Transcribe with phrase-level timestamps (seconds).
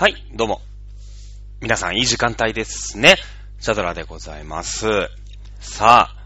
[0.00, 0.60] はい、どうも。
[1.60, 3.16] 皆さん、いい時間帯ですね。
[3.58, 4.86] シャドラでございます。
[5.58, 6.16] さあ、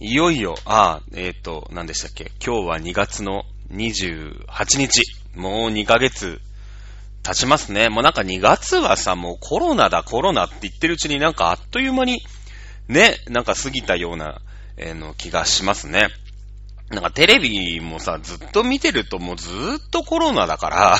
[0.00, 2.30] いよいよ、あ、えっ、ー、と、何でしたっけ？
[2.44, 5.00] 今日は2月の28日。
[5.34, 6.42] もう2ヶ月
[7.22, 7.88] 経ちますね。
[7.88, 12.20] もうなんか2月はさ、もうコロナだコロナって言ってるうちになんかあっという間に、
[12.88, 14.42] ね、なんか過ぎたような、
[14.76, 16.08] えー、の気がしますね。
[16.90, 20.98] なんかテレビもさ、ずっと見てるともうずっとコロナだから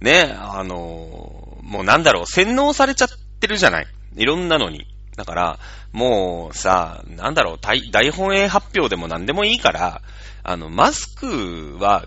[0.00, 3.08] ね、あの、もうなんだろう、洗脳されちゃっ
[3.40, 3.86] てるじゃない。
[4.16, 4.86] いろんなのに。
[5.16, 5.58] だから、
[5.92, 10.02] もうさ、なんだろう、大本営発表でも何でもいいから、
[10.42, 12.04] あの、マスクは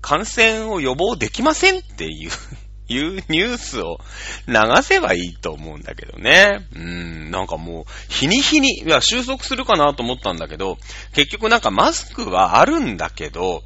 [0.00, 2.30] 感染を予防できませんっていう
[2.90, 4.00] いうニュースを
[4.46, 6.66] 流せばいいと思うんだけどね。
[6.72, 10.78] うーん、なんかもう、日に日に、いや、収束するかなと思ったんだけど、
[11.14, 13.62] 結局なんかマスクはあるんだけど、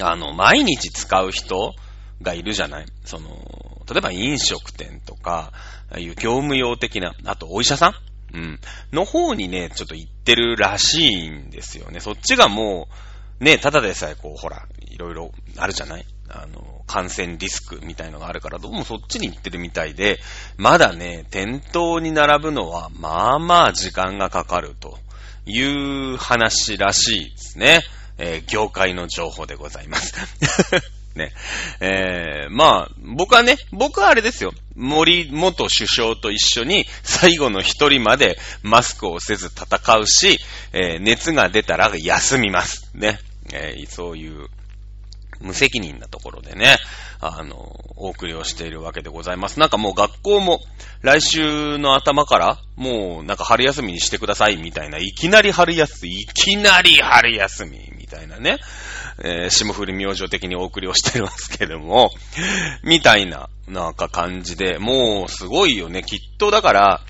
[0.00, 1.74] あの、毎日使う人
[2.22, 2.86] がいるじゃない？
[3.04, 3.28] その、
[3.90, 5.52] 例えば飲食店とか、
[5.90, 8.36] ああいう業務用的な、あとお医者さん？
[8.36, 8.60] うん。
[8.92, 12.00] の方にね、ちょっと行ってるらしいんですよね。
[12.00, 12.88] そっちがも
[13.40, 16.04] う、ね、ただでさえこう、ほら、いろいろあるじゃない？
[16.28, 20.18] あの、感染リスクみたいのがあるから、どうもそっちに行ってるみたいで、
[20.58, 24.98] まだね、店頭に並ぶのは、まあまあ時間がかかると
[25.46, 27.80] いう話らしいですね。
[28.18, 30.12] えー、業界の情報でございます。
[31.18, 31.32] ね。
[31.80, 34.52] えー、まあ、僕はね、僕はあれですよ。
[34.74, 40.38] 森元首相と一緒に最後の一人までマスクをせず戦うし、
[40.72, 42.90] えー、熱が出たら休みます。
[42.94, 43.18] ね。
[43.52, 44.46] えー、そういう
[45.40, 46.76] 無責任なところでね、
[47.20, 47.56] あの、
[47.96, 49.58] お送りをしているわけでございます。
[49.58, 50.60] なんかもう学校も
[51.02, 58.58] 来週の頭からもうなんか春休みにしてくださいみたいな、いきなり春休み、いきなり春休みみたいなね、
[59.20, 62.10] えー、霜降り明星的にお送りをしてますけども、
[62.84, 66.02] みたいな、なんか感じで、もうすごいよね。
[66.02, 67.00] きっとだから、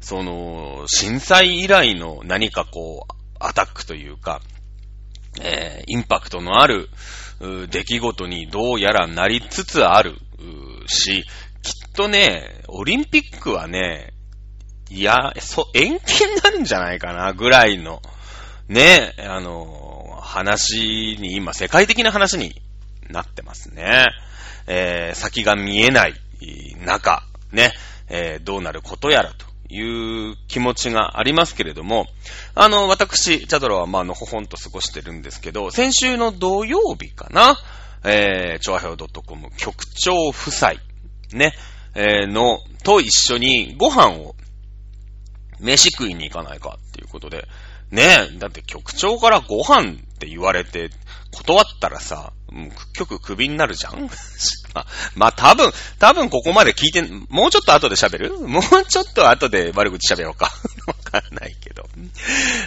[0.00, 4.40] その、震災以来の何かこう、アタックというか、
[5.40, 6.88] えー、インパクトのある、
[7.68, 10.14] 出来事にどうやらなりつつある
[10.86, 11.24] し、
[11.62, 14.12] きっとね、オリンピックはね、
[14.88, 18.00] いや、そ、延期になるんじゃないかな、ぐらいの、
[18.68, 19.85] ね、あの、
[20.26, 22.60] 話に、今、世界的な話に
[23.08, 24.04] なってますね。
[24.66, 26.14] えー、先が見えない
[26.84, 27.22] 中、
[27.52, 27.72] ね、
[28.08, 32.06] えー、どうなることやらという気持ちがありますけれども、
[32.54, 37.58] あの、私、チャドラはまあのほほんと過ごしてるんですけど、先週の土曜日かな、
[38.04, 40.74] えー、超平洋 .com 局長夫妻、
[41.32, 41.54] ね、
[41.94, 44.34] えー、の、と一緒にご飯を、
[45.58, 47.48] 飯食いに行かないかっていうことで、
[47.90, 50.90] ねえ、だって局長からご飯って言われて、
[51.32, 54.08] 断ったらさ、もう局クビになるじゃん？
[54.74, 58.38] まあ、まあ、多分、多分ここまで聞いて、もうちょっと後で喋る？
[58.48, 60.50] もうちょっと後で悪口喋ろうか？
[60.86, 61.88] わかんないけど。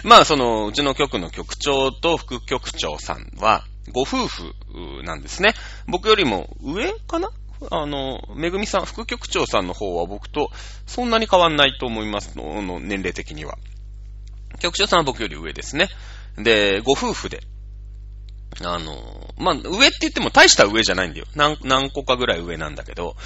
[0.04, 4.54] まあ、その、うちの局の局長と副局長さんは、ご夫婦
[5.04, 5.54] なんですね。
[5.86, 7.30] 僕よりも上かな？
[7.70, 10.50] あの、めぐみさん、副局長さんの方は僕と
[10.86, 13.58] そんなに変わんないと思いますの、の年齢的には。
[14.60, 15.88] 局長さんは僕より上ですね。
[16.36, 17.40] で、ご夫婦で、
[18.62, 21.26] あの、まあ、上って言っても大した上じゃないんだよ。
[21.34, 23.16] 何、何個かぐらい上なんだけど、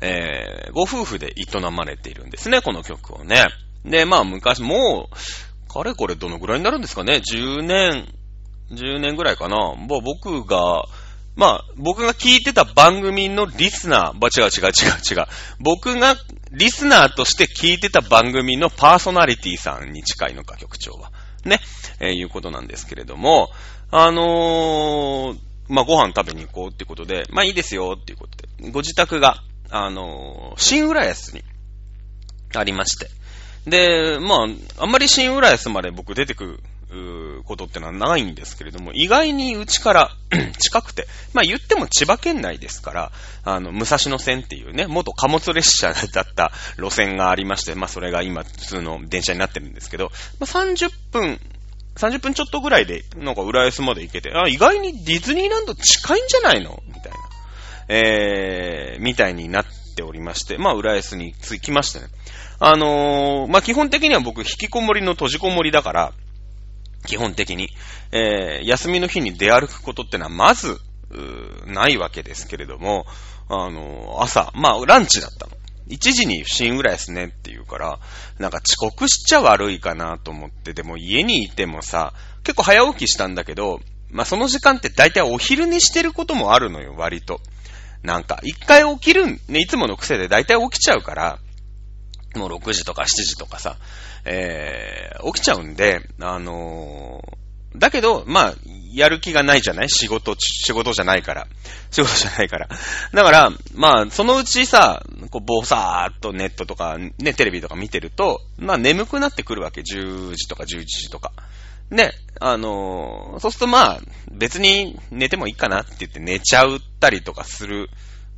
[0.00, 3.44] えー、ご夫婦で営まれているんですね、この曲をね。
[3.84, 8.08] で、まあ、昔、もう、かれこれどのぐらいになるんですかね ?10 年、
[8.70, 9.74] 10年ぐらいかな。
[9.74, 10.84] もう僕が、
[11.36, 15.26] まあ、僕が聞いてた番組のリスナー、ば、違う違う違う違う。
[15.58, 16.16] 僕が
[16.52, 21.10] リスナーとして聞いてた番組のパーソナリティさんに近いのか、局長は。
[21.44, 21.60] ね、
[22.00, 23.50] えー、いうことなんですけれども、
[23.90, 31.42] あのー、まあ、ご飯食べに行こうってことで、まあ、いいですよっていうことで、ご自宅が、あのー、新浦安に
[32.54, 33.08] ありまして、
[33.66, 36.60] で、まあ、あんまり新浦安まで僕出てく
[37.42, 40.10] ことってのはないんですけれども、意外にうちから
[40.58, 43.12] 近くて、まあ言っても千葉県内ですから、
[43.44, 51.40] あの、武蔵野線っていうね、元貨物列車だった路線がありまして、まあそれが今普通の電車になってるんですけど、まあ30分
[51.96, 56.82] 30分ちょっとぐらいで、なんか浦安まで行けて、あ、意外にディズニーランド近いんじゃないの？
[56.88, 57.18] みたいな。
[57.88, 59.64] えー、みたいになっ
[59.96, 62.06] ておりまして、まあ、浦安に着きましてね。
[62.58, 66.12] あのー、まあ、基本的には僕、引きこもりの閉じこもりだから、
[67.06, 67.68] 基本的に、
[68.12, 70.78] えー、休みの日に出歩くことってのはまず、
[71.66, 73.06] ないわけですけれども、
[73.48, 75.52] あの、朝、まあ、ランチだったの。
[75.88, 77.98] 1時に新浦安ねって言うから、
[78.38, 83.80] なんか遅刻しちゃ悪いかなと思って、でも家にいてもさ、結構早起きしたんだけど、
[84.10, 87.40] まあその時間って大体お昼にしてることもあるのよ、割と。
[88.02, 91.38] なんか、一回起きるん、ね、いつもの癖で大体起きちゃうから、
[92.34, 93.76] もう6時とか7時とかさ、
[94.24, 98.54] えー、起きちゃうんで、あのー、だけど、まあ、
[98.92, 99.90] やる気がないじゃない？
[99.90, 101.48] 仕事、仕事じゃないから。
[101.90, 102.68] 仕事じゃないから。
[103.12, 109.80] だから、まあ、そのうちさ、こう、ぼさーっとネットとか、ね、テレビとか見てると、まあ、眠くなってくるわけ。
[109.80, 111.32] 10時とか11時とか。
[111.90, 114.00] ね、あのー、そうするとまあ、
[114.30, 117.88] 別に寝てもいいかなって言って寝ちゃったりとかする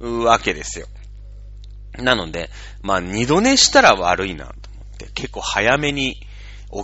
[0.00, 0.86] わけですよ。
[1.98, 2.50] なので、
[2.82, 6.16] まあ、二度寝したら悪いなと思って、結構早めに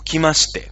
[0.05, 0.71] 起きまして、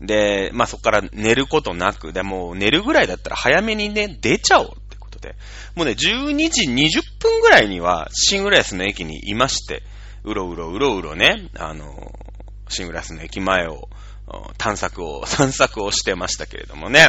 [0.00, 5.34] で、まあ、そこから寝ることなく、でも寝るぐらいだったら早めにね、出ちゃおうってことで、
[5.74, 9.82] もうね、12時20分ぐらいにはシングラスの駅にいまして、
[10.24, 12.12] うろうろうろうろね、あの、
[12.68, 13.88] シングラスの駅前を
[14.58, 17.08] 探索を、 散策をしてましたけれどもね。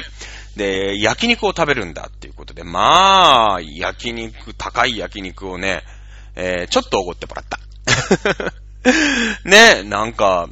[0.56, 5.84] で、焼肉を食べるんだっていうことで、まあ、焼肉、高い焼肉をね、
[6.42, 7.60] えー、ちょっとおごってもらった。
[9.44, 10.48] ね、なんか、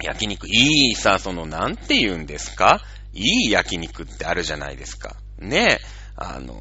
[0.00, 2.80] 焼肉、いいさ、その、なんて言うんですか？
[3.12, 5.16] いい焼肉ってあるじゃないですか。
[5.38, 5.80] ね、
[6.16, 6.54] あの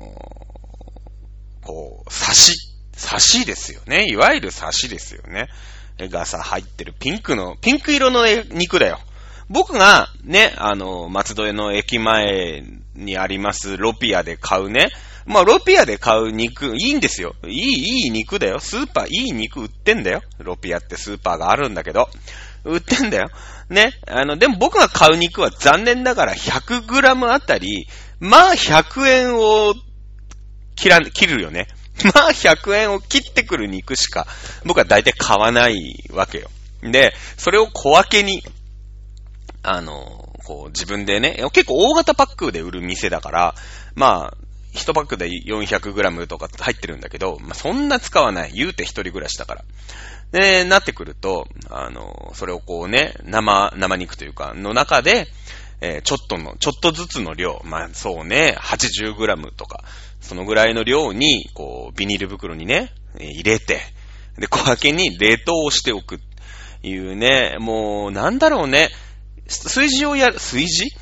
[1.62, 2.54] こう、刺し、
[2.98, 4.08] 刺しですよね。
[4.08, 5.50] いわゆる刺しですよね。
[6.00, 9.00] がさ、入ってるピンクの、ピンク色の肉だよ。
[9.50, 12.64] 僕がね、あの、松戸の駅前
[12.96, 14.90] にありますロピアで買うね。
[15.26, 17.36] まあ、ロピアで買う肉、いいんですよ。
[17.46, 18.60] いい、いい肉だよ。
[18.60, 20.22] スーパー、いい肉売ってんだよ。
[20.40, 22.10] ロピアってスーパーがあるんだけど。
[22.64, 23.30] 売ってんだよ。
[23.70, 23.92] ね。
[24.08, 27.88] あの、でも僕が買う肉は残念ながら 100g あたり、
[28.20, 29.74] まあ100円を
[30.76, 31.68] 切ら、切るよね。
[32.14, 34.28] まあ100円を切ってくる肉しか
[34.66, 36.50] 僕は大体買わないわけよ。
[36.82, 38.44] で、それを小分けに、
[39.66, 43.56] あの、こう自分でね、結構大型パックで売る店だから、
[43.96, 44.38] まあ、
[44.74, 48.52] 1パックで 400g とか入ってるんだけど、まあそんな使わない。
[48.54, 49.66] 言うて一人暮らしだから。
[50.32, 55.28] で、なってくると、あの、それをこうね、生、生肉というか、の中で、
[55.82, 59.84] えー、ちょっとの、ちょっとずつの量、まあそうね、80g とか、
[60.20, 63.82] そのぐらいの量に、こう、ビニール袋にね、入れて、
[64.38, 66.20] で、小分けに冷凍しておく。
[66.84, 68.90] いうね、もう、なんだろうね、
[69.48, 70.96] 炊事をやる、炊事？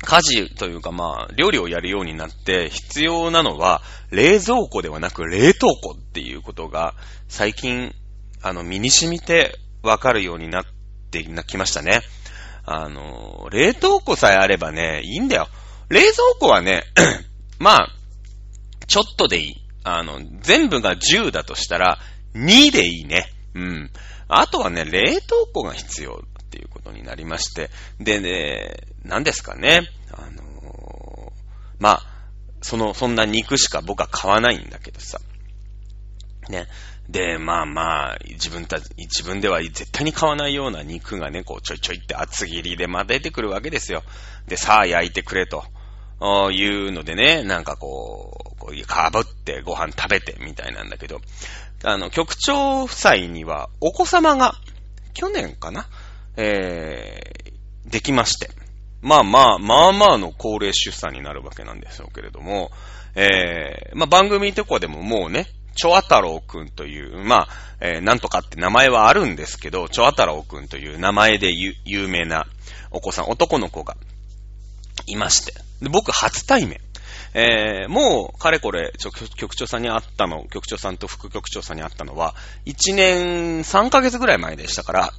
[0.00, 6.94] 家事というかまあ、料理をやるようになって必要なのは、冷蔵庫ではなく冷凍庫っていうことが、
[7.28, 7.94] 最近、
[8.42, 10.64] あの、身に染みてわかるようになっ
[11.10, 12.02] てきましたね。
[12.64, 15.48] あの、冷凍庫さえあればね、いいんだよ。
[15.88, 16.84] 冷蔵庫はね、
[17.58, 17.88] まあ、
[18.86, 19.54] ちょっとでいい。
[19.84, 21.98] あの、全部が10だとしたら、
[22.34, 23.32] 2でいいね。
[23.54, 23.90] うん。
[24.28, 26.22] あとはね、冷凍庫が必要
[26.88, 27.70] ことになりまして。
[28.00, 29.82] でね、何ですかね。
[30.10, 31.32] あのー、
[31.78, 32.06] まあ、
[32.62, 35.18] その、そんな肉しか僕は買わないんだけどさ。
[36.48, 36.66] ね。
[37.08, 44.02] で、まあまあ、自分たち、自分では絶対に買わないような肉がね、こうちょいちょいって厚切りでま出てくるわけですよ。
[44.46, 45.64] で、さあ焼いてくれと。
[46.50, 51.20] いうのでね、なんかこう、こういうかぶってご飯食べてみたいなんだけど、
[51.84, 54.54] あの、局長夫妻にはお子様が、
[55.14, 55.86] 去年かな
[56.38, 58.50] えー、できまして。
[59.02, 62.70] まあまあ、まあまあの高齢出産になるわけなんでしょうけれども、
[63.14, 67.48] えー、まあ番組とかでももうね、チョア太郎くんという、まあ、
[67.80, 72.46] えー、なんとかって名前はあるんですけど、チョア太郎くんという名前で有名な
[72.90, 73.96] お子さん、男の子が
[75.06, 75.52] いまして。
[75.80, 76.80] で僕初対面。
[77.34, 78.92] えー、もう、かれこれ、
[79.36, 82.34] 局長さんに会ったの、局長さんと副局長さんに会ったのは、
[82.66, 85.12] 1年3ヶ月ぐらい前でしたから、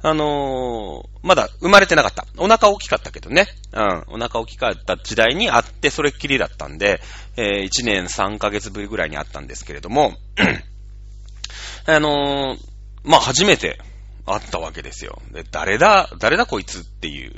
[0.00, 2.26] あのー、まだ生まれてなかった。
[2.36, 3.48] お腹大きかったけどね。
[3.72, 4.04] うん。
[4.08, 7.00] お腹大きかった時代に会ってそれっきりだったんで、
[7.36, 10.16] えー、1年3ヶ月ぶりぐらいに会ったんですけれども、
[11.86, 12.58] あのー、
[13.02, 13.80] まあ、初めて
[14.24, 15.20] 会ったわけですよ。
[15.32, 17.34] で、誰だ、誰だこいつっていう、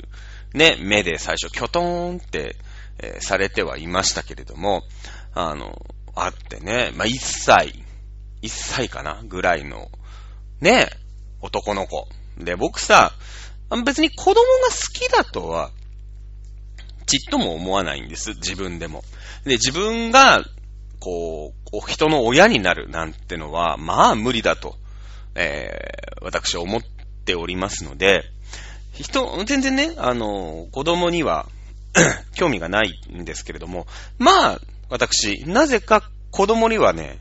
[0.53, 2.57] ね、目で最初、キョトーンって、
[2.99, 4.83] えー、されてはいましたけれども、
[5.33, 5.81] あの、
[6.13, 7.83] あってね、まあ、1歳、
[8.43, 9.89] 1歳かなぐらいの、
[10.59, 10.89] ね、
[11.41, 12.07] 男の子。
[12.37, 13.13] で、僕さ、
[13.85, 15.71] 別に子供が好きだとは、
[17.05, 19.03] ちっとも思わないんです、自分でも。
[19.43, 20.43] で、自分が、
[20.99, 24.75] こう、人の親になるなんてのは、まあ無理だと、
[25.35, 26.81] えー、私は思っ
[27.25, 28.23] ておりますので、
[28.93, 31.47] 人、全然ね、あの、子供には
[32.35, 34.59] 興味がないんですけれども、まあ、
[34.89, 37.19] 私、なぜか子供にはね、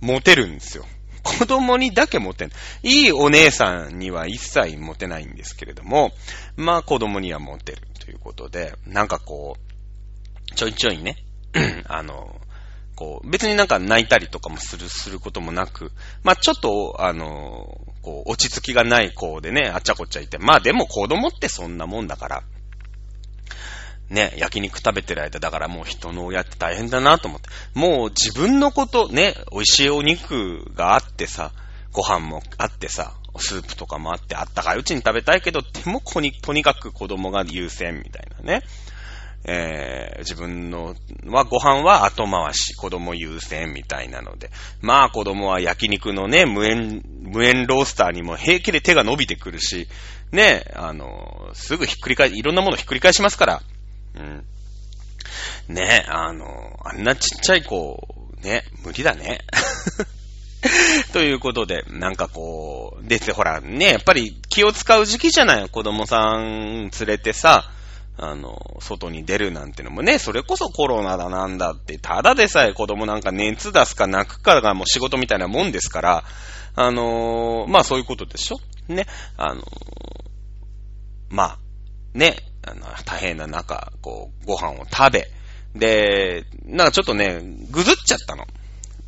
[0.00, 0.84] モテるんですよ。
[1.24, 2.52] 子供にだけモテな
[2.82, 2.88] い。
[2.88, 6.12] いいお姉さんには一切モテないんですけれども、
[6.56, 11.16] まあ子供にはモテるということで、なんかこう、ちょいちょいね、
[11.88, 12.40] あの、
[12.94, 22.42] こう、別になんか泣いたりとかもする、することもなく、まあちょっと、あの、こう、落ち着きがない子でね、あっちゃこっちゃいて、まあでも子供ってそんなもんだから、
[24.10, 27.48] ね、焼肉食べてる間、だからもう人の親って大変だなと思って。
[27.74, 31.52] もう自分のこと、ね、美味しいお肉があってさ、
[31.92, 38.62] ご飯もあってさ、スープとかもあって、あったかいうちに食べたいけど、でもこに、とにかく子供が優先みたいなね。
[39.46, 40.94] えー、自分の
[41.26, 44.50] はご飯は後回し、子供優先みたいなので。
[44.80, 49.86] まあ子供は焼肉のね、無塩、無塩ロースターにも平気で手が伸びてくるし、
[50.32, 53.62] ね、あの、すぐひっくり返、いろんなものひっくり返しますから。
[54.16, 54.44] うん。
[55.68, 58.06] ね、あの、あんなちっちゃい子、
[58.42, 59.40] ね、無理だね。
[61.12, 65.68] ということで、なんかこう、で、ほら、ね、やっぱり気を使う時期じゃない？
[65.68, 67.70] 子供さん連れてさ、
[68.16, 76.24] あの、外に出るなんてのもね、それこそコロナだなんだって、ただでさえ子供なんか熱出すか泣くかがもう仕事みたいなもんですから、
[76.76, 78.56] あの、まあそういうことでしょ？
[78.88, 79.06] ね、
[79.36, 79.62] あの、
[81.28, 81.58] まあ、
[82.14, 85.30] ね、あの、大変な中、こう、ご飯を食べ、
[85.74, 87.40] で、なんかちょっとね、
[87.70, 88.46] ぐずっちゃったの。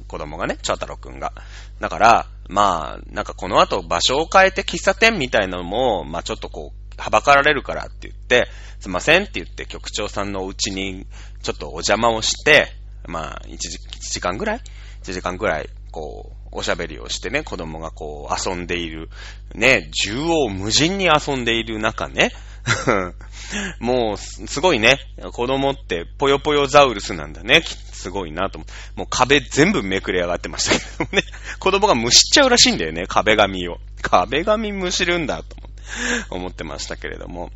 [0.09, 1.33] 子供がね、チョアタロくんが。
[1.81, 8.49] だから、まあ、なんかこの後場所を変えて喫茶店みたいなのも、まあちょっとこう、はばかられるからって言って、
[8.81, 11.07] すいませんって言って局長さんのお家に
[11.43, 12.69] ちょっとお邪魔をして、
[13.07, 13.81] まあ1時 ,1
[14.13, 14.61] 時間ぐらい
[15.03, 19.11] ?1 時間ぐらい、こう、おしゃべりをしてね、子供がこう遊んでいる、
[19.55, 22.31] ね、縦横無尽に遊んでいる中ね、
[23.81, 24.99] もう、すごいね。
[25.33, 27.63] 子供って、ぽよぽよザウルスなんだね。
[27.93, 28.73] すごいなと思って。
[28.97, 31.25] もう壁全部めくれ上がってましたけどね。
[31.59, 33.07] 子供がむしっちゃうらしいんだよね。
[33.07, 33.79] 壁紙を。
[34.03, 35.57] 壁紙むしるんだと
[36.31, 37.51] 思ってましたけれども。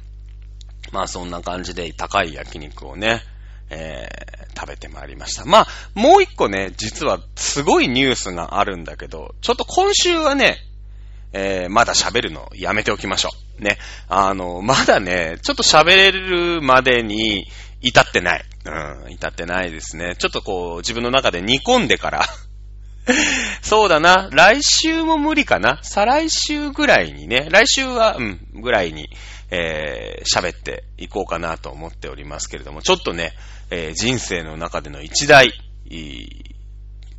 [0.93, 3.23] まあそんな感じで高い焼肉をね、
[3.71, 5.45] えー、食べてまいりました。
[5.45, 10.59] まあ、もう一個ね、実はすごいニュースがあるんだけど、ちょっと今週はね、
[11.33, 13.63] えー、まだ喋るのやめておきましょう。
[13.63, 13.79] ね。
[14.09, 17.47] あの、まだね、ちょっと喋れるまでに
[17.81, 18.45] 至ってない。
[18.65, 20.17] うん、至ってないですね。
[20.19, 22.27] ちょっとこう、自分の中で煮込んでから
[23.63, 24.29] そうだな。
[24.33, 25.79] 来週も無理かな。
[25.83, 27.49] 再来週ぐらいにね。
[27.51, 29.09] 来週は、うん、ぐらいに、
[29.51, 33.33] えー、喋っていこうかなと思っておりますけれども、ちょっとね、
[33.71, 35.53] えー、人生の中での一大、
[35.89, 36.27] い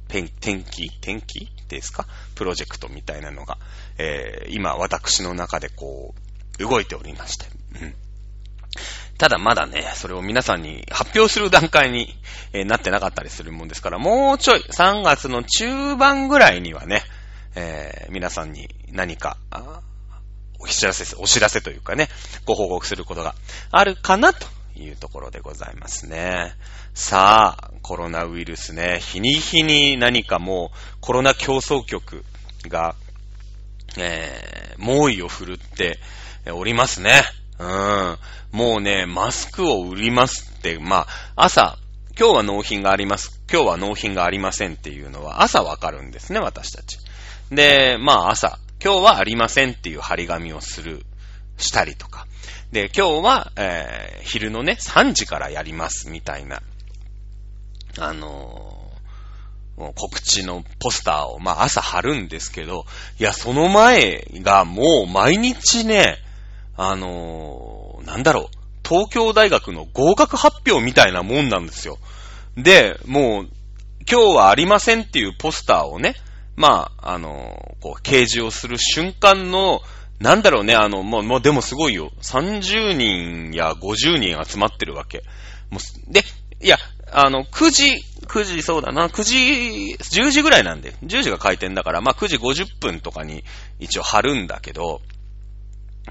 [0.08, 0.28] 天
[0.64, 1.50] 気、天気？
[1.76, 2.08] ですか？
[2.36, 3.58] プロジェクトみたいなのが、
[3.98, 6.14] えー、今私の中でこ
[6.60, 7.46] う、動いておりまして。
[7.82, 7.96] うん。
[9.18, 12.16] ただまだね、それを皆さんに発表する段階に、
[12.54, 17.04] えー、なってなかったりするもんですから、もうちょい、3月の中盤ぐらいにはね、
[17.56, 19.38] えー、皆さんに何か、
[20.60, 22.08] お知らせ、お知らせというかね、
[22.46, 23.36] ご報告することが
[23.72, 26.54] あるかなというところでございますね。
[26.94, 32.24] さあ、コロナウイルスね、日に日に何かもうコロナ競争局
[32.68, 32.96] が、
[33.98, 36.00] えー、猛威を振るって
[36.52, 37.22] おりますね。
[37.60, 38.18] うん。
[38.52, 41.78] もうね、マスクを売りますって、まあ、朝、
[42.20, 43.42] 今日は納品があります。
[43.52, 46.98] 今日は納品がありませんっていうのは朝わかるんですね、私たち。
[47.52, 51.06] で、まあ朝、今日はありませんっていう張り紙をする、
[51.58, 52.26] したりとか。
[52.72, 56.62] で、今日は、えー、昼のね、3時からやりますみたいな、
[58.00, 62.86] あのー、告知のポスターを、まあ朝貼るんですけど、
[63.20, 66.18] いや、その前がもう毎日ね、
[66.78, 71.98] あのー、なんだろう、東京大学の合格発表みたいなもんなんですよ。
[72.56, 73.50] で、もう、
[74.10, 76.16] 今日はありませんっていうポスターをね、
[76.56, 79.82] まあ、あのー、こう、掲示をする瞬間の、
[80.22, 82.12] なんだろうね、あの、もう、もうでもすごいよ。
[82.22, 85.24] 30人や50人集まってるわけ。
[85.72, 86.22] もう、で、
[86.62, 86.78] いや、
[87.12, 93.44] あの、9時、9時、そうだな、9時、10時ぐらいなんで、10時が開店だから、まあ9時50分とかに
[93.80, 95.02] 一応貼るんだけど、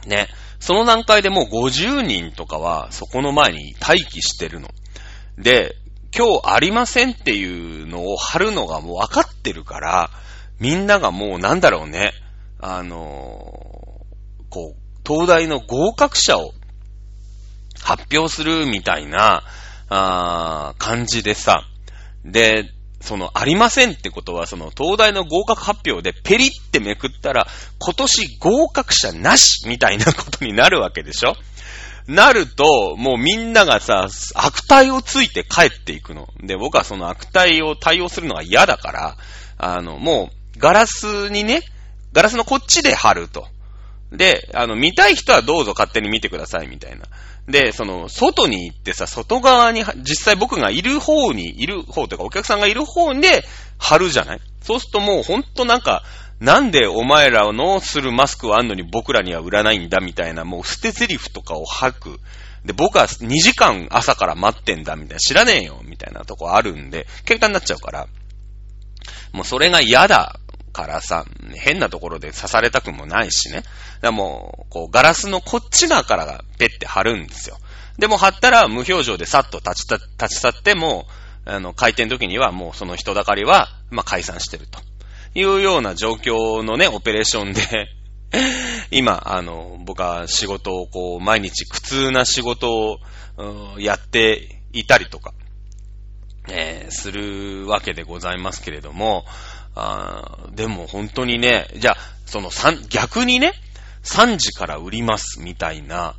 [0.07, 0.27] ね、
[0.59, 4.71] その段階でもう50人とかはそこの前に待機してるの。
[5.39, 5.77] で、
[6.17, 10.11] 今日ありませんっていうのを貼るのがもう分かってるから、
[10.59, 12.13] みんながもうなんだろうね、
[12.59, 13.70] あの
[14.51, 16.53] こう、東大の合格者を
[17.83, 19.43] 発表するみたいな、
[19.89, 21.65] あ感じでさ、
[22.25, 27.47] で、その、ありませんってことは、その、東大の合格発表でペリってめくったら、
[27.79, 31.35] 今年合格者なしみたいなことになるわけでしょ？
[32.07, 36.29] なると、もうみんながさ、悪態をついて帰っていくの。
[36.43, 39.17] で、僕はその悪態を対応するのが嫌だから、
[39.59, 41.63] あの、もう、ガラスにね、
[42.13, 43.47] ガラスのこっちで貼ると。
[44.13, 47.07] で、あの、見たい人はどうぞ勝手に見てください、みたいな。
[47.49, 53.45] で、その、外に行ってさ、外側に、実際僕がいる方に、いる方というか、お客さんがいる方で
[53.79, 54.41] 貼るじゃない？
[54.63, 56.03] そうするともうほんとなんか、
[56.41, 62.21] なんでお前らのするマスクはあんのに僕らには売らないんだみたいな、もう捨て台詞とかを吐く。
[62.65, 68.07] で、僕は2時間朝から待ってんだみたいな、知らねえよみたいなとこあるんで、喧嘩になっちゃうから、
[69.33, 70.40] もうそれが嫌だ
[70.73, 71.25] からさ、
[71.55, 73.63] 変なところで刺されたくもないしね。
[74.01, 77.59] だもう、こう、ガラスのこっち側からがペッて貼るんですよ。
[77.99, 81.07] でも貼ったら無表情でさっと立ちた、立ち去っても、
[81.45, 84.81] あの、開店時にはもうその人だかりは、まあ、解散してると。
[85.35, 87.61] いうような状況のね、オペレーションで
[88.91, 92.99] 今、あの、僕は仕事をこう、毎日苦痛な仕事を、
[93.37, 95.33] うんやっていたりとか、
[96.49, 99.25] えー、するわけでございますけれども、
[99.81, 101.97] あでも本当にね、じゃあ、
[102.27, 103.53] その3、逆にね、
[104.05, 106.15] 3時から売りますみたいな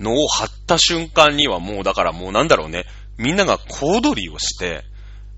[0.00, 2.84] のを貼った瞬間にはもうだからもうなんだろうね、
[3.18, 4.84] みんなが小躍りをして、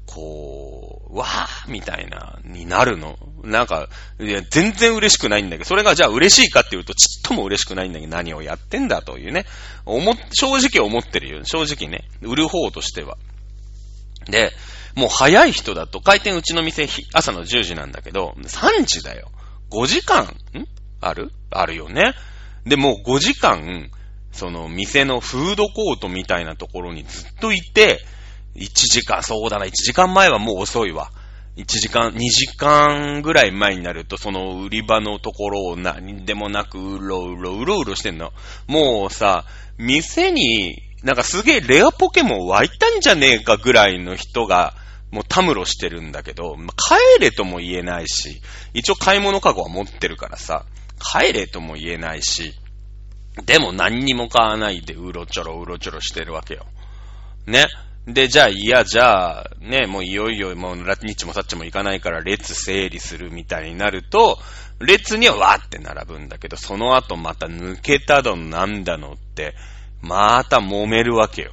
[0.06, 3.18] こう、わーみたいな、になるの。
[3.44, 9.44] なんか、いや、全然嬉しくないんだけど、それがじゃあ嬉しいかっていうと、ちっとも嬉しくないんだけど、何をやってんだというね。
[9.84, 11.44] 思、正直思ってるよ。
[11.44, 12.08] 正直ね。
[12.22, 13.18] 売る方としては。
[14.26, 14.52] で、
[14.98, 19.30] もう早い人だと、開店うちの店、朝の10時なんだけど、3時だよ。
[19.70, 20.28] 5時間、ん？
[21.00, 21.30] ある？
[21.50, 22.14] あるよね。
[22.66, 23.90] で、もう5時間、
[24.32, 28.00] その店のフードコートみたいなところにずっといて、
[28.56, 31.12] 1時間、そうだな、1時間前はもう遅いわ。
[31.56, 38.32] 1時間、2時間ぐらい前になると、その売り場のところを何でもなくうろうろ、うろうろしてんの。
[38.66, 39.44] もうさ、
[39.76, 44.74] 店になんかすげえレアポケモン湧いたんじゃねえかぐらいの人が、
[45.10, 48.40] もうたむろしてるんだけど、ま、帰れとも言えないし、
[48.74, 50.64] 一応買い物カゴは持ってるからさ、
[51.00, 52.52] 帰れとも言えないし、
[53.44, 56.66] でも何にも買わないでうろちょろうろちょろしてるわけよ。
[57.46, 57.66] ね。
[58.06, 64.38] で、じゃあ、いや、じゃあ、ね、もういよいよ、もう、ラニッチもサッチも行かないから、列整理するみたいになると、
[64.80, 69.54] 列にはわーって並ぶんだけど、その後また抜けたのなんだのって、
[70.00, 71.52] また揉めるわけよ。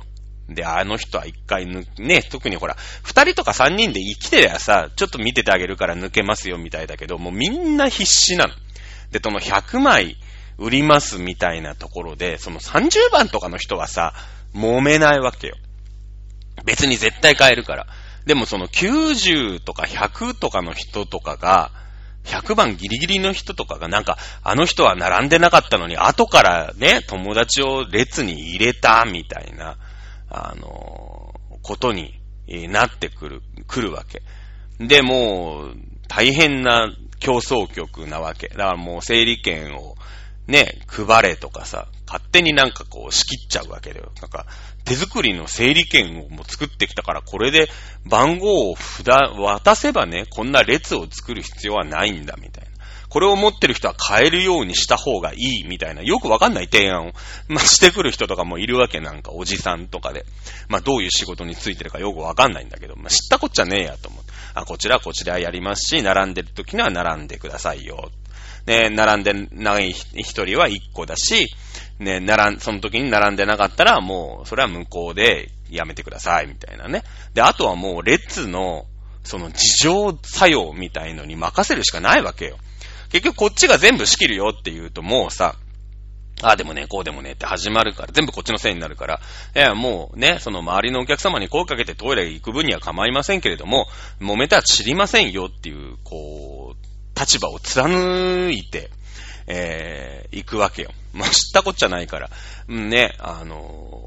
[0.50, 8.54] で、あの人は一回抜、ね、特にほら、二人とか三人で生きてりゃさ、ちょっと見ててあげるから抜けますよみたいだけど、もうみんな必死なの。
[9.12, 10.18] で、その100枚
[10.58, 14.14] 売りますみたいなところで、その30番とかの人はさ、
[14.54, 15.56] 揉めないわけよ。
[16.64, 17.88] 別に絶対買えるから。
[18.26, 21.72] でもその90とか100とかの人とかが、
[22.24, 29.78] 100番ギリギリの人とかがなんか、あの人は並んでなかったのに、後からね、友達を列に入れた、みたいな、
[30.30, 32.20] あの、ことに
[32.70, 34.22] なってくる、来るわけ。
[34.80, 35.76] で、もう、
[36.08, 38.50] 大変な競争局なわけ。
[38.50, 39.96] だからもう整理券を
[40.48, 44.12] ね、配れとかさ、勝手になんかこう仕切っちゃうわけだよ。
[44.22, 44.46] なんか、
[44.84, 47.68] 手作りの整理券をもう作ってきたから、これで
[48.06, 52.75] 番号を札、渡せばね、こんな列を作る必要はないんだ、みたいな。
[53.10, 56.02] これを持ってる人は買えるようにした方がいい、みたいな。
[56.02, 57.12] よくわかんない提案を、
[57.48, 60.26] まあ、してくる人とかもいるわけなんか、おじさんとかで。
[60.68, 64.24] まあ、どういう仕事についてるかよくわかんないんだけど、まあ、知ったこっちゃねえやと思う。
[64.54, 68.12] あ、こちらこちらやりますし、並んでる時には並んでくださいよ。
[68.66, 71.50] ね、並んでない一人は一個だし、
[72.00, 77.04] ね、並ん、その時に並んでなかったら、もう、それは向こうでやめてください、みたいなね。
[77.34, 78.86] で、あとはもう、列の、
[79.24, 82.58] その、事情作用みたいのに任せるしかないわけよ。
[83.16, 85.56] 結局、こっちが全部仕切るよって言うと、もうさ、
[86.42, 89.22] ああでもね、こうでもねって始まるから、全部こっちのせいになるから、
[89.56, 93.88] いや、もうね、その周りのお客様に声かけてトイレ行く分には構いませんけれども、
[94.20, 98.92] 揉めたら知りませんよっていう、こう、立場を貫いて、
[99.48, 100.92] えー、行くわけよ。
[101.14, 102.30] まあ、知ったこっちゃないから。
[102.68, 103.56] うんね、あの、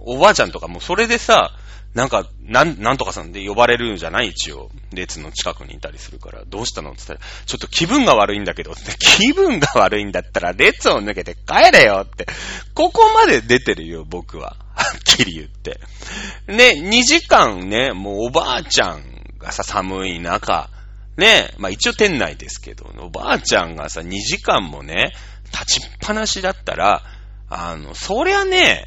[0.05, 1.53] おばあちゃんとかもそれでさ、
[1.95, 4.71] なんか、なん、なんとかさんで呼ばれるんじゃない一応。
[4.93, 12.27] 列の近くにいたりするから、どうしたのって言ったら、ちょっと気分が悪いんだけど、 気分が悪いんだったら、列を抜けて帰れよって。
[12.75, 14.57] ここまで出てるよ、僕は。
[14.75, 15.81] はっきり言って。
[16.47, 19.03] ね、2時間ね、もうおばあちゃん
[19.39, 20.71] がさ、寒い中、
[21.17, 25.13] ね、まあ一応店内ですけど、おばあちゃんがさ、2時間もね、
[25.53, 27.03] 立ちっぱなしだったら、
[27.51, 28.85] あの、そりゃね、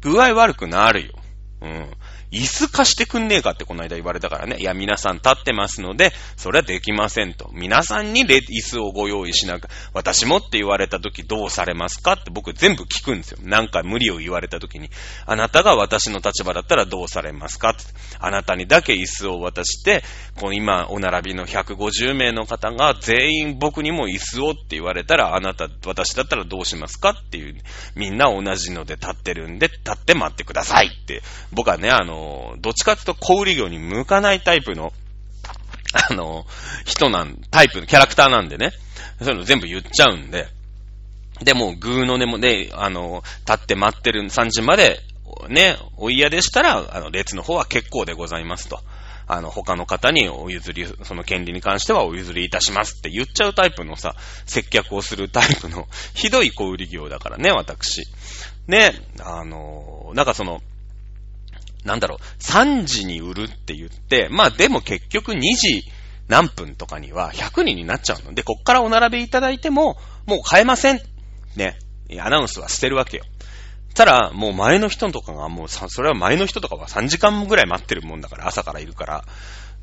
[0.00, 1.14] 具合悪くなるよ。
[1.62, 1.90] うん。
[2.32, 4.56] 椅子貸してくんねえかってこの間言われたからね。
[4.58, 7.50] いや、皆さん立ってますので、それはできませんと。
[7.52, 13.38] 皆さんに椅子をご用意しなく、私もって言われた時どうされますかって僕全部聞くんですよ。
[13.42, 14.88] なんか無理を言われた時に。
[15.26, 17.82] あなたが私の立場だったらどうされますかって。
[18.18, 20.02] あなたにだけ椅子を渡して、
[20.36, 27.56] この今お並びの150名の方が全員僕にも椅子をって言われたら、あなた、私だったらどうしますかっていう。
[27.94, 31.22] みんな同じので立ってるんで、立って待ってくださいって。
[31.52, 32.21] 僕はね、あの、
[32.60, 34.92] どっちかっていうと小売業に向かないタイプの、
[36.10, 36.46] あの、
[36.84, 38.72] 人なん、タイプのキャラクターなんでね、
[39.20, 40.48] そういうの全部言っちゃうんで、
[41.44, 45.00] で、もう、ーの根もね、あの、立って待ってる3時まで、
[45.48, 48.80] ね、お嫌でしたら、あの、列の方は結構でございますと。
[49.26, 54.14] あの、他の方にお譲り、その権利に関してはお譲りいたしますって言っちゃうタイプのさ、
[54.46, 58.02] 接客をするタイプの、ひどい小売業だからね、私。
[58.66, 60.60] ね、あの、なんかその、
[61.84, 65.84] なんだろう、3時に売るって言って、まあでも結局2時
[66.28, 71.00] 何分とかには100人になっちゃうので、こっからお並べいただいても、もう買えません。
[71.56, 71.78] ね。
[72.20, 73.24] アナウンスは捨てるわけよ。
[73.94, 79.24] ただ、もう前の人とかがもうさ、それは前の人とかは3時間ぐらい待ってるもんだから、朝からいるから。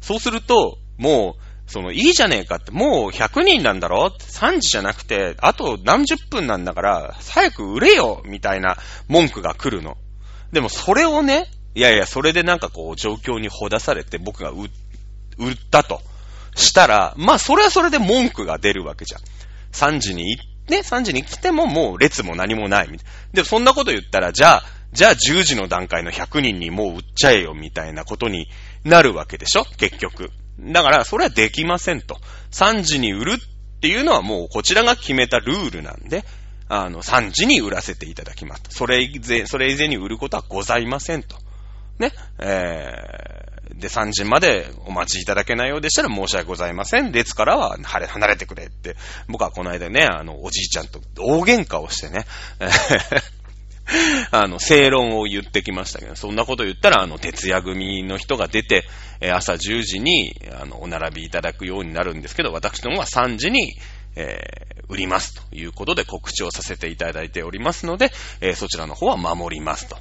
[0.02, 9.98] そうすると、もう、その、いいじゃねえかって、もう100人なんだろ ?3 時じゃなくて、あと何十分なんだから、早く売れよみたいな文句が来るの。
[10.52, 11.46] でもそれをね、
[11.80, 14.70] いやいや、それでなんかこう、状況にほだされて僕が売っ
[15.72, 16.02] たと
[16.54, 19.22] したら、まあ、それはそれで文句が出るわけじゃん。
[19.72, 23.08] 3時に行って、3時に来てももう列も何もないみたい。
[23.32, 28.50] で、そんなこと言ったら、じゃあ、じゃあ10時の段階の100人にもう売っちゃえよ、みたいなことに
[28.84, 29.64] なるわけでしょ？
[29.78, 30.32] 結局。
[30.60, 32.20] だから、それはできませんと。
[32.52, 36.26] 3時に売るっていうのはもうこちらが決めたルールなんで、
[36.68, 38.64] あの、3時に売らせていただきます。
[38.70, 41.38] それ以前、それ以前に売ることはございませんと。
[42.00, 47.12] ね、えー、で、3時までお待ちいただけないようでしたら申し訳ございません。
[47.12, 48.96] 列からは離れてくれって、
[49.28, 52.26] 僕はこの間ね、あの、おじいちゃんと大喧嘩をしてね、
[54.32, 58.86] あの、正論を言ってきましたけど、そんなこと言ったら、あの、徹夜組の人が出て、
[59.34, 63.74] 朝10時に、あの、お並びいただくようになるんですけど、私どもは3時に、
[64.16, 69.98] えー、売りますということで告知をさせていただいておりますので、えー、そちらの方は守りますと。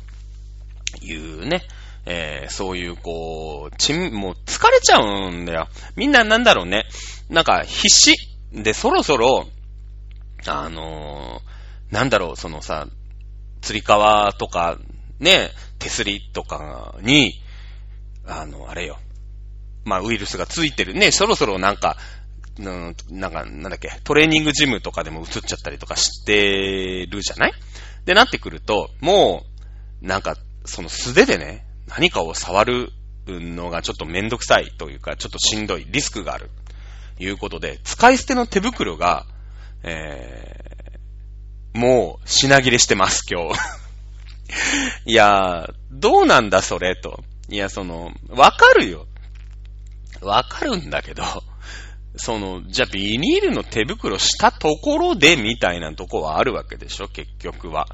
[1.02, 1.62] いうね、
[2.10, 5.68] えー、そういう、こう、ちん、もう疲れちゃうんだよ。
[5.94, 6.86] みんななんだろうね。
[7.28, 8.16] なんか必死。
[8.50, 9.46] で、そろそろ、
[10.46, 12.86] あのー、なんだろう、そのさ、
[13.60, 14.78] 釣り革とか、
[15.20, 17.34] ね、手すりとかに、
[18.26, 18.98] あの、あれよ。
[19.84, 21.12] まあ、ウイルスがついてるね。
[21.12, 21.98] そろそろなんか、
[22.58, 27.52] うん、なんか、なんだっけ、トレーニングジムとかでも映っちゃったりとかしてるじゃない？
[28.06, 29.44] で、なってくると、も
[30.02, 32.92] う、なんか、その素手でね、何かを触る
[33.26, 36.50] のがちょっとめんどくさいというか、ちょっとしんどい、リスクがある。
[37.20, 39.26] いうことで、使い捨ての手袋が、
[39.82, 43.58] えー、もう品切れしてます、今日。
[45.06, 47.24] いやー、どうなんだそれと。
[47.48, 49.06] いや、その、わかるよ。
[50.20, 51.22] わかるんだけど、
[52.16, 57.86] その、じゃあビニールの手袋したところでみたいなとこはあるわけでしょ、結局は。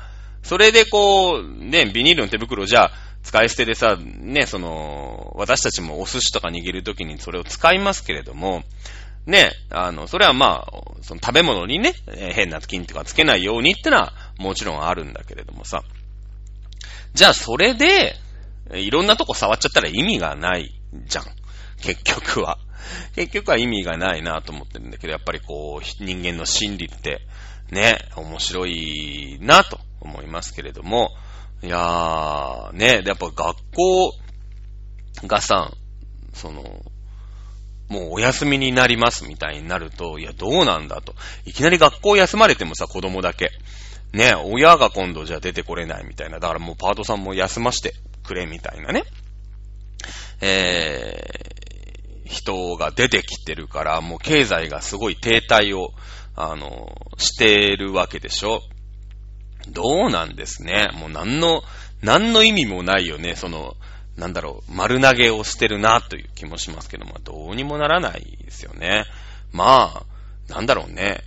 [0.43, 2.93] それでこう、ね、ビニールの手袋じゃあ、
[3.25, 8.63] 使い捨てでさ、ね、その、私たちもお寿司とか握るときにそれを使いますけれども、
[9.27, 11.95] ね、あの、それはまあ、その食べ物にね、
[12.35, 15.83] 変な菌とかつけないようにってのはもちろんあるんだけれどもさ。
[17.15, 18.15] じゃあそれで、
[18.75, 20.75] いろんなとこ触っちゃったら意味がない
[21.07, 21.25] じゃん。
[21.81, 22.59] 結局は。
[23.15, 27.23] 結局は意味がないなと思ってるんだけど、やっぱりこう、人間の心理って、
[27.71, 31.11] ね、面白いなと思いますけれども、
[31.64, 34.12] いやー、ね、やっぱ学校
[35.27, 35.72] がさ、
[36.35, 36.62] その、
[37.88, 41.14] もうお休みになりますみたいになると、いや、どうなんだと。
[41.46, 43.50] いきなり学校休まれてもさ、子供だけ。
[44.12, 46.38] ね、親が今度じゃ出てこれないみたいな。
[46.38, 49.05] だからもうパートさんも休ましてくれみたいなね。
[50.42, 55.94] えー、人が出てきてるから、もう経済がすごい停滞を、
[56.37, 58.61] あの、してるわけでしょ。
[59.68, 60.90] どうなんですね。
[60.94, 61.62] もう何の、
[62.03, 63.35] 何の意味もないよね。
[63.37, 63.77] その、
[64.16, 69.05] なんだろう、丸投げをしてるなという気もしますけども、どうにもならないですよね。
[69.53, 70.05] ま
[70.48, 71.22] あ、なんだろうね。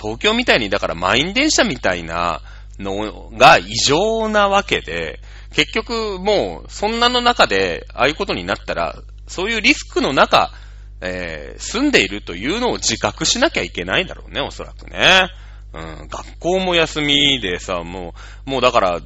[0.00, 2.40] 東京みたいに、だから満員電車みたいな
[2.78, 5.20] のが異常なわけで、
[5.52, 10.50] 結局もう、そんなの中で、ああいうことになったら、そういうリスクの中、
[11.00, 15.28] えー、住んでいるというのを自覚しなきゃいけないんだろうね、おそらくね。
[15.80, 18.14] ん、学校も休みでさ、も
[18.46, 19.00] う、もうだから、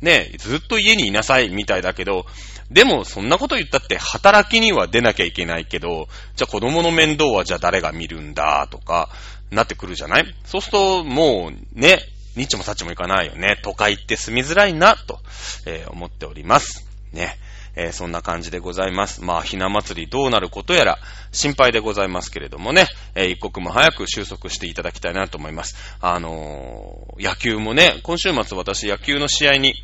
[0.00, 2.26] ね、ずっと家にいなさいみたいだけど、
[2.70, 9.08] でも、そんなこと言ったって、働きには出なきゃいけないけど、じゃあ子供の面倒はじゃあ誰が見るんだ、とか、
[9.50, 10.34] なってくるじゃない？
[10.44, 12.00] そうすると、もう、ね、
[12.34, 13.58] ニッチもサッチもいかないよね。
[13.62, 15.20] 都会って住みづらいな、と、
[15.64, 16.86] えー、思っております。
[17.12, 17.38] ね。
[17.76, 19.22] えー、そんな感じでございます。
[19.22, 20.98] まあ、ひな祭りどうなることやら
[21.30, 25.76] 心配でございますけれどもね、えー、一刻も早く収束していただきたいなと思います。
[26.00, 29.74] あのー、野球もね、今週末私野球の試合に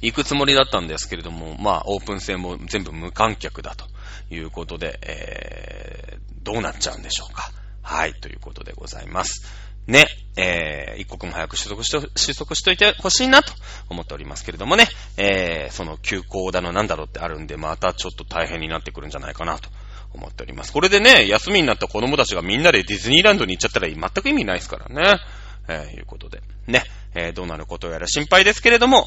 [0.00, 3.86] 行くつもりだったんですけれども、まあ、オープン戦も全部無観客だと
[4.30, 7.50] いうことで、えー、どうなっちゃうんでしょうか。
[7.82, 9.44] はい、ということでございます。
[9.86, 13.52] ね、えー、一刻も早く収束しと、収束しといてほしいなと
[13.88, 19.68] 思っておりますけれどもね、えー、その休校だのなんだろうってあるんで、またちょっと大変になってくるんじゃないかなと
[20.12, 20.72] 思っております。
[20.72, 25.20] これでね、休みになった子供たちがみんなでディズニーランドに行っちゃったら全く意味ないですからね。
[25.68, 26.42] えー、いうことで。
[26.66, 29.06] ね、えー、どうなることやら心配ですけれども、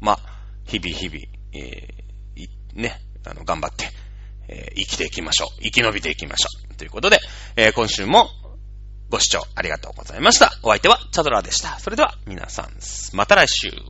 [0.00, 0.18] まあ、
[0.64, 1.20] 日々日々、
[1.52, 3.90] えー、ね、あの、頑張って、
[4.48, 5.48] えー、生きていきましょう。
[5.62, 6.74] 生き延びていきましょう。
[6.76, 7.18] ということで、
[7.56, 8.30] えー、今週も
[9.10, 10.52] ご視聴ありがとうございました。
[10.62, 11.78] お相手はチャドラでした。
[11.78, 12.68] それでは皆さん、
[13.16, 13.70] また来週。